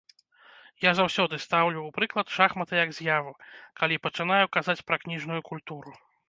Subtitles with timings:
[0.85, 3.35] Я заўсёды стаўлю ў прыклад шахматы як з'яву,
[3.83, 5.97] калі пачынаю казаць пра кніжную культуру.